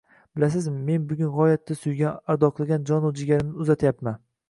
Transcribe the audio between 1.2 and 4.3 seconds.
g`oyatda suygan, ardoqlagan jonu jigarimni uzatyapman